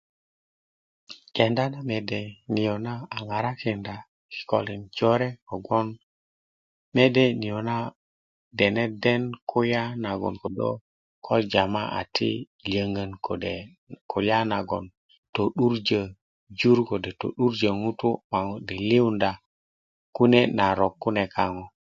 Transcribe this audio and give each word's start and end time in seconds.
Kenda 1.35 1.63
na 1.73 1.79
mede 1.89 2.21
niyo' 2.53 2.79
na 2.85 2.93
a 3.17 3.19
ŋarakinda 3.27 3.95
yi 4.03 4.07
kikolin 4.39 4.81
jore 4.97 5.29
kogboŋ 5.47 5.87
mede 6.95 7.23
niyo' 7.41 7.63
na 7.69 7.75
deneden 8.59 9.23
kulya 9.51 9.81
nagoŋ 10.03 10.35
ko 11.25 11.33
jama 11.51 11.83
a 11.99 12.01
ti 12.15 12.29
lyöŋön 12.71 13.11
kode' 13.25 13.67
kulya 14.11 14.37
nagoŋ 14.51 14.83
tö'durjö 15.33 16.01
jur 16.59 16.77
kode' 16.89 17.17
to'durjö 17.21 17.69
ŋutu' 17.81 18.19
ma 18.31 18.39
ŋutu' 18.47 18.67
liliyunda 18.79 19.31
kune' 20.15 20.51
narok 20.57 20.93
kune 21.03 21.23
laŋo 21.35 21.63